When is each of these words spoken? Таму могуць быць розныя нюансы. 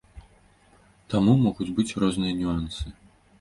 Таму 1.15 1.35
могуць 1.43 1.69
быць 1.81 1.95
розныя 2.05 2.33
нюансы. 2.41 2.83